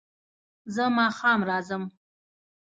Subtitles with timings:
[0.73, 1.83] زه ماښام راځم